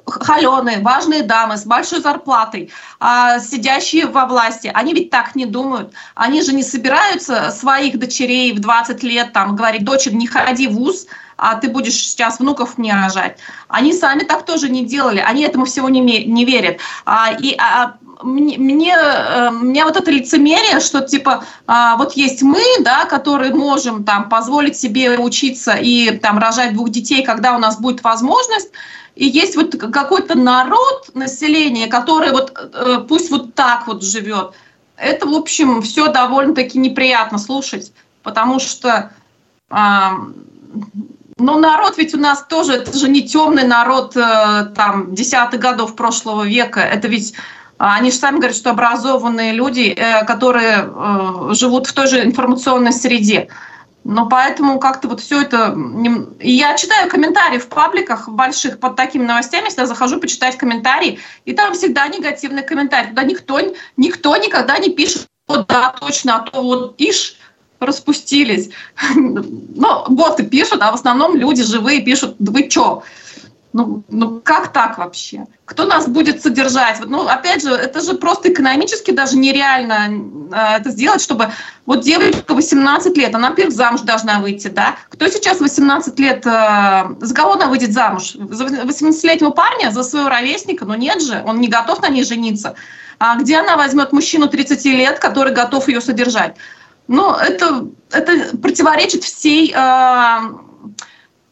[0.05, 5.93] холеные, важные дамы с большой зарплатой, э, сидящие во власти, они ведь так не думают.
[6.15, 10.73] Они же не собираются своих дочерей в 20 лет там говорить, дочер, не ходи в
[10.73, 13.39] ВУЗ, а ты будешь сейчас внуков мне рожать.
[13.67, 16.77] Они сами так тоже не делали, они этому всего не, не верят.
[17.05, 22.41] А, и а, мне, мне, э, мне вот это лицемерие, что типа а, вот есть
[22.41, 27.59] мы, да, которые можем там позволить себе учиться и там рожать двух детей, когда у
[27.59, 28.71] нас будет возможность,
[29.15, 34.53] и есть вот какой-то народ, население, которое вот э, пусть вот так вот живет.
[34.97, 37.91] Это, в общем, все довольно-таки неприятно слушать,
[38.23, 39.11] потому что
[39.69, 40.13] а,
[41.41, 45.95] ну, народ ведь у нас тоже, это же не темный народ э, там десятых годов
[45.95, 47.33] прошлого века, это ведь
[47.83, 52.93] они же сами говорят, что образованные люди, э, которые э, живут в той же информационной
[52.93, 53.47] среде.
[54.03, 55.75] Но поэтому как-то вот все это...
[56.39, 61.73] Я читаю комментарии в пабликах больших под такими новостями, всегда захожу почитать комментарии, и там
[61.73, 63.09] всегда негативный комментарий.
[63.09, 63.59] Туда никто,
[63.97, 67.35] никто никогда не пишет, вот да, точно, а то вот ишь,
[67.79, 68.69] распустились.
[69.15, 73.01] Ну, боты пишут, а в основном люди живые пишут, вы чё?
[73.73, 75.45] Ну, ну как так вообще?
[75.63, 76.99] Кто нас будет содержать?
[77.05, 80.09] Ну, опять же, это же просто экономически даже нереально
[80.51, 81.51] э, это сделать, чтобы
[81.85, 84.95] вот девочка 18 лет, она, во-первых, замуж должна выйти, да?
[85.09, 88.33] Кто сейчас 18 лет, э, за кого она выйдет замуж?
[88.33, 90.83] За 18-летнего парня, за своего ровесника?
[90.83, 92.75] Ну нет же, он не готов на ней жениться.
[93.19, 96.57] А где она возьмет мужчину 30 лет, который готов ее содержать?
[97.07, 99.73] Ну, это, это противоречит всей...
[99.73, 100.41] Э,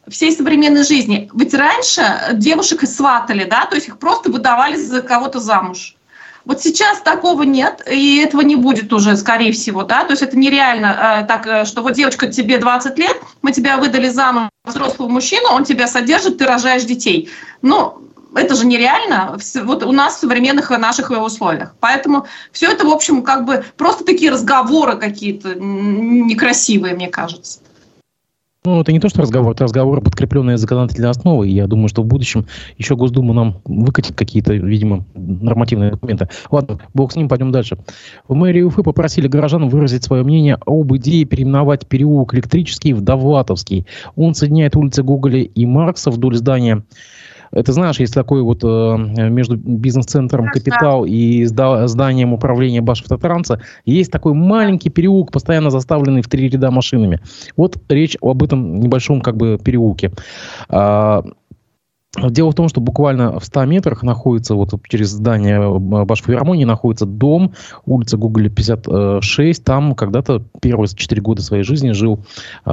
[0.10, 1.30] всей современной жизни.
[1.34, 5.96] Ведь раньше девушек сватали, да, то есть их просто выдавали за кого-то замуж.
[6.46, 10.38] Вот сейчас такого нет, и этого не будет уже, скорее всего, да, то есть это
[10.38, 15.10] нереально э, так, э, что вот девочка, тебе 20 лет, мы тебя выдали замуж взрослого
[15.10, 17.30] мужчину, он тебя содержит, ты рожаешь детей.
[17.62, 18.02] Ну,
[18.36, 21.76] это же нереально вот у нас в современных наших условиях.
[21.80, 27.60] Поэтому все это, в общем, как бы просто такие разговоры какие-то некрасивые, мне кажется.
[28.66, 31.50] Ну, это не то, что разговор, это разговор, подкрепленный законодательной основой.
[31.50, 32.46] Я думаю, что в будущем
[32.78, 36.28] еще Госдума нам выкатит какие-то, видимо, нормативные документы.
[36.52, 37.78] Ладно, бог с ним, пойдем дальше.
[38.28, 43.88] В мэрии Уфы попросили горожан выразить свое мнение об идее переименовать переулок Электрический в Довлатовский.
[44.18, 46.84] Он соединяет улицы Гоголя и Маркса вдоль здания
[47.52, 48.98] это, знаешь, есть такой вот э,
[49.30, 56.50] между бизнес-центром «Капитал» и зданием управления Башавтотранса есть такой маленький переулок, постоянно заставленный в три
[56.50, 57.20] ряда машинами.
[57.56, 60.12] Вот речь об этом небольшом как бы переулке.
[60.70, 61.24] А,
[62.18, 67.54] Дело в том, что буквально в 100 метрах находится, вот через здание Башфилармонии находится дом,
[67.86, 69.64] улица Гоголя 56.
[69.64, 72.26] Там когда-то первые 4 года своей жизни жил
[72.66, 72.70] э,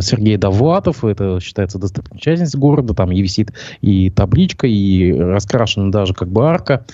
[0.00, 1.04] Сергей Довлатов.
[1.04, 2.94] Это считается достопримечательность города.
[2.94, 6.86] Там и висит и табличка, и раскрашена даже как бы арка.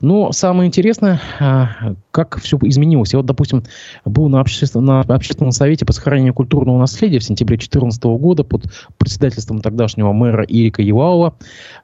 [0.00, 3.12] Но самое интересное, а, как все изменилось.
[3.12, 3.62] Я вот, допустим,
[4.04, 4.84] был на, обществен...
[4.84, 8.64] на общественном совете по сохранению культурного наследия в сентябре 2014 года под
[8.98, 11.34] председательством тогдашнего мэра Ирика Евалова.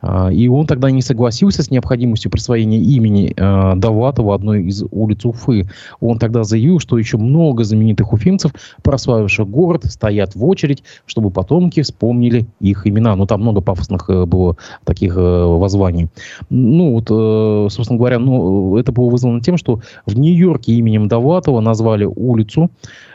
[0.01, 5.25] А, и он тогда не согласился с необходимостью присвоения имени а, Довлатова одной из улиц
[5.25, 5.69] Уфы.
[6.01, 8.53] Он тогда заявил, что еще много знаменитых уфимцев,
[8.83, 13.15] прославивших город, стоят в очередь, чтобы потомки вспомнили их имена.
[13.17, 16.09] Ну, там много пафосных э, было таких э, воззваний.
[16.49, 21.61] Ну, вот, э, собственно говоря, ну, это было вызвано тем, что в Нью-Йорке именем Довлатова
[21.61, 22.71] назвали улицу.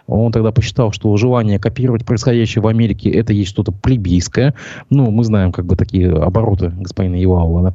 [0.07, 4.53] Он тогда посчитал, что желание копировать происходящее в Америке это есть что-то плебейское.
[4.89, 7.61] Ну, мы знаем как бы такие обороты господина Евалова.
[7.63, 7.73] Да?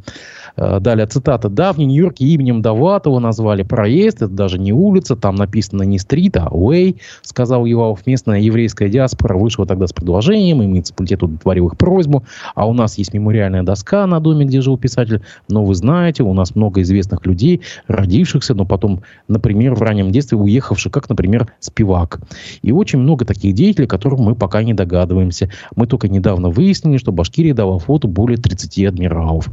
[0.56, 1.48] Э, далее цитата.
[1.48, 6.36] Да, в Нью-Йорке именем Довлатова назвали проезд, это даже не улица, там написано не стрит,
[6.36, 8.06] а way, сказал Евалов.
[8.06, 12.24] Местная еврейская диаспора вышла тогда с предложением, и муниципалитет удовлетворил их просьбу.
[12.54, 15.22] А у нас есть мемориальная доска на доме, где жил писатель.
[15.48, 20.38] Но вы знаете, у нас много известных людей, родившихся, но потом, например, в раннем детстве
[20.38, 22.20] уехавших, как, например, Спивак.
[22.62, 25.50] И очень много таких деятелей, которых мы пока не догадываемся.
[25.74, 29.48] Мы только недавно выяснили, что Башкирия дала фото более 30 адмиралов.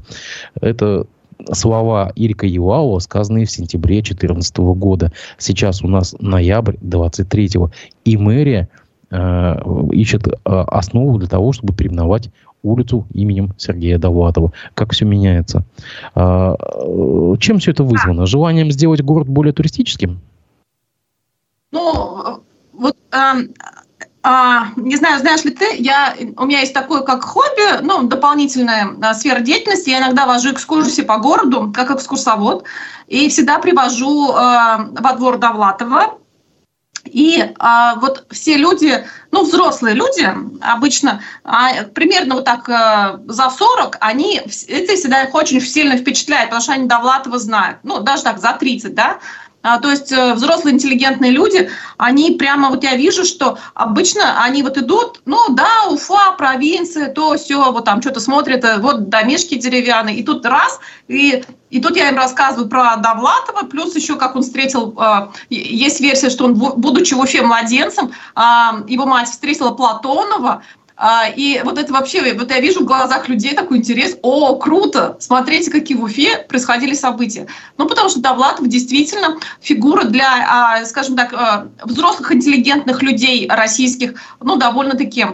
[0.61, 0.92] Это
[1.51, 5.11] слова Ирика Юаова, сказанные в сентябре 2014 года.
[5.37, 7.51] Сейчас у нас ноябрь 23
[8.05, 8.69] и мэрия
[9.11, 9.55] э,
[9.91, 12.29] ищет э, основу для того, чтобы переименовать
[12.63, 14.53] улицу именем Сергея Довлатова.
[14.73, 15.65] Как все меняется.
[16.15, 16.55] Э,
[17.39, 18.25] чем все это вызвано?
[18.25, 20.19] Желанием сделать город более туристическим?
[21.71, 22.41] Ну,
[22.73, 22.95] вот
[24.23, 28.95] а, не знаю, знаешь ли ты, я, у меня есть такое как хобби, ну, дополнительная
[29.01, 29.89] а, сфера деятельности.
[29.89, 32.63] Я иногда вожу экскурсии по городу, как экскурсовод,
[33.07, 36.17] и всегда привожу а, во двор Довлатова.
[37.03, 40.25] И а, вот все люди, ну, взрослые люди,
[40.61, 46.45] обычно а, примерно вот так а, за 40, они, это всегда их очень сильно впечатляет,
[46.45, 47.79] потому что они Довлатова знают.
[47.83, 49.19] Ну, даже так, за 30, да.
[49.63, 54.61] А, то есть э, взрослые интеллигентные люди, они прямо, вот я вижу, что обычно они
[54.61, 59.55] вот идут, ну да, Уфа, провинция, то все, вот там что-то смотрят, э, вот домишки
[59.55, 64.35] деревянные, и тут раз, и, и тут я им рассказываю про Довлатова, плюс еще как
[64.35, 70.61] он встретил, э, есть версия, что он, будучи в Уфе младенцем, его мать встретила Платонова,
[70.95, 74.17] а, и вот это вообще, вот я вижу в глазах людей такой интерес.
[74.21, 75.17] О, круто!
[75.19, 77.47] Смотрите, какие в Уфе происходили события.
[77.77, 84.13] Ну, потому что Довлатов действительно фигура для, а, скажем так, а, взрослых интеллигентных людей российских,
[84.39, 85.25] ну, довольно-таки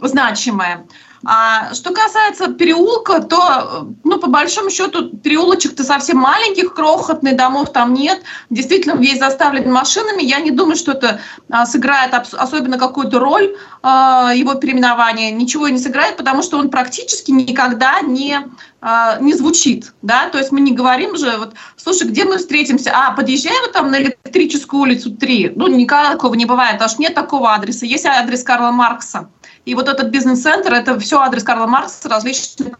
[0.00, 0.86] значимая.
[1.26, 7.94] А что касается переулка, то, ну, по большому счету, переулочек-то совсем маленьких, крохотный, домов там
[7.94, 8.22] нет.
[8.50, 10.22] Действительно, весь заставлен машинами.
[10.22, 11.20] Я не думаю, что это
[11.50, 15.30] а, сыграет особенно какую-то роль а, его переименования.
[15.30, 18.38] Ничего не сыграет, потому что он практически никогда не
[18.86, 22.90] а, не звучит, да, то есть мы не говорим же, вот, слушай, где мы встретимся?
[22.94, 25.54] А, подъезжаем там на электрическую улицу 3.
[25.56, 27.86] Ну, никакого не бывает, аж нет такого адреса.
[27.86, 29.30] Есть адрес Карла Маркса.
[29.64, 32.74] И вот этот бизнес-центр, это все адрес Карла Маркса, различные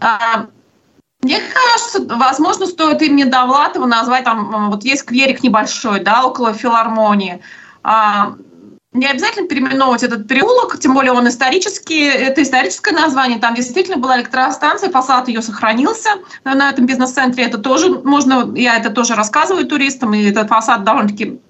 [0.00, 0.46] а,
[1.22, 7.40] мне кажется, возможно, стоит имени Довлатова назвать, там, вот есть клерик небольшой, да, около филармонии.
[7.84, 8.34] А,
[8.96, 14.18] не обязательно переименовывать этот переулок, тем более он исторический, это историческое название, там действительно была
[14.18, 16.10] электростанция, фасад ее сохранился
[16.44, 21.40] на этом бизнес-центре, это тоже можно, я это тоже рассказываю туристам, и этот фасад довольно-таки,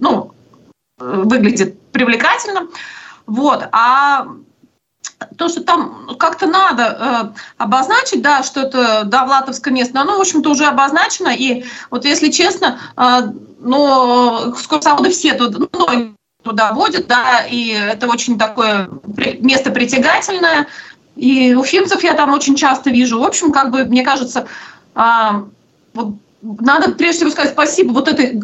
[0.00, 0.32] ну,
[0.98, 2.68] выглядит привлекательно.
[3.26, 3.68] Вот.
[3.72, 4.26] А
[5.38, 10.50] то, что там как-то надо э, обозначить, да, что это Довлатовское место, оно, в общем-то,
[10.50, 11.28] уже обозначено.
[11.28, 16.14] И вот если честно, э, ну, экскурсоводы все туда, ну,
[16.44, 18.88] туда водят, да, и это очень такое
[19.40, 20.68] место притягательное.
[21.16, 23.20] И уфимцев я там очень часто вижу.
[23.20, 24.46] В общем, как бы, мне кажется,
[24.94, 25.00] э,
[25.94, 28.40] вот, надо прежде всего сказать спасибо вот этой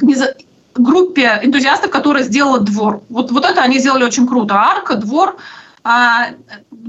[0.74, 3.02] группе энтузиастов, которая сделала двор.
[3.08, 4.54] Вот, вот это они сделали очень круто.
[4.54, 5.36] Арка, двор,
[5.82, 6.28] а,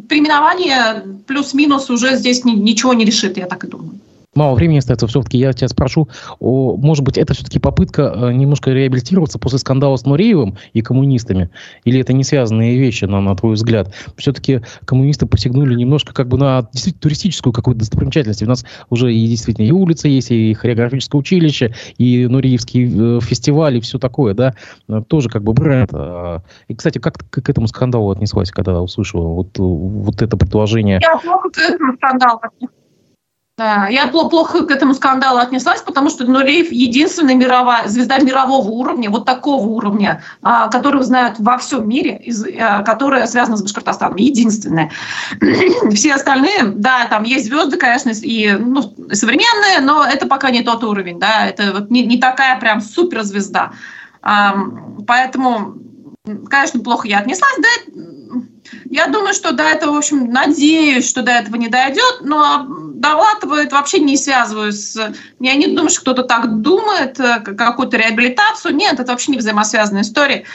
[0.08, 4.00] переименование плюс-минус уже здесь ни, ничего не решит, я так и думаю
[4.36, 6.08] мало времени остается, все-таки я тебя спрошу,
[6.40, 11.50] о, может быть, это все-таки попытка э, немножко реабилитироваться после скандала с Нуреевым и коммунистами?
[11.84, 13.94] Или это не связанные вещи, на, на твой взгляд?
[14.18, 18.44] Все-таки коммунисты посягнули немножко как бы на действительно туристическую какую-то достопримечательность.
[18.44, 23.78] У нас уже и действительно и улица есть, и хореографическое училище, и Нуреевский э, фестиваль,
[23.78, 24.56] и все такое, да?
[24.88, 25.90] Э, тоже как бы бренд.
[25.94, 31.00] А, и, кстати, как ты к этому скандалу отнеслась, когда услышала вот, вот это предложение?
[31.02, 32.81] Я плохо к
[33.62, 39.12] да, я плохо к этому скандалу отнеслась, потому что Нуреев единственная мировая звезда мирового уровня,
[39.12, 42.22] вот такого уровня, а, которую знают во всем мире,
[42.60, 44.18] а, которая связана с Башкортостаном.
[44.18, 44.90] Единственная.
[45.94, 48.82] Все остальные, да, там есть звезды, конечно, и ну,
[49.12, 53.74] современные, но это пока не тот уровень, да, это вот не, не такая прям суперзвезда.
[55.08, 55.76] Поэтому,
[56.50, 58.02] конечно, плохо я отнеслась, да,
[58.86, 63.62] я думаю, что до этого, в общем, надеюсь, что до этого не дойдет, но Довлатова
[63.62, 64.96] это вообще не связываю с...
[65.40, 68.76] Я не думаю, что кто-то так думает, э, какую-то реабилитацию.
[68.76, 70.46] Нет, это вообще не взаимосвязанная история.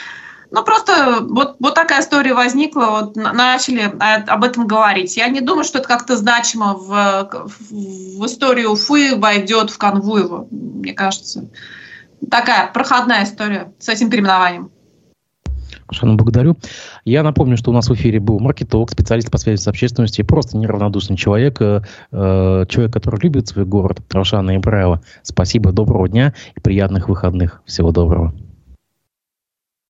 [0.49, 5.17] Ну, просто вот, вот такая история возникла, вот начали об этом говорить.
[5.17, 10.47] Я не думаю, что это как-то значимо в, в историю Уфы войдет в канву его,
[10.49, 11.49] мне кажется.
[12.31, 14.71] Такая проходная история с этим переименованием.
[15.87, 16.57] Совершенно благодарю.
[17.05, 20.57] Я напомню, что у нас в эфире был маркетолог, специалист по связи с общественностью, просто
[20.57, 21.81] неравнодушный человек, э,
[22.11, 25.01] э, человек, который любит свой город, Рошана Ибраева.
[25.23, 27.61] Спасибо, доброго дня и приятных выходных.
[27.65, 28.33] Всего доброго.